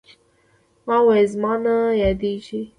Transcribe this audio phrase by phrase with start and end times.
[0.85, 2.61] ما وويل زما نه يادېږي.